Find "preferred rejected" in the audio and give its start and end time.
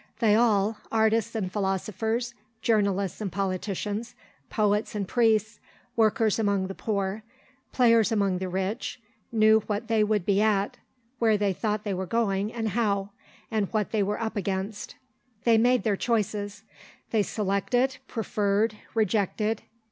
18.07-19.61